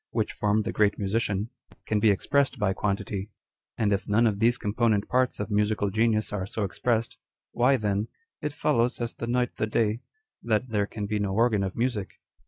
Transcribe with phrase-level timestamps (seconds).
[0.09, 1.51] which form the great musician,
[1.85, 3.29] can be expressed by quantity;
[3.79, 7.19] aud if none of these component parts of musical genius are so expressed,
[7.51, 8.07] why then"
[8.41, 10.01] it follows, as the night the day,"
[10.41, 12.13] that there can be no organ of music.